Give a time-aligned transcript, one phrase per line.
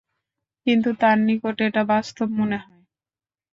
[0.67, 2.81] কিন্তু তার নিকট এটা বাস্তব মনে হয়।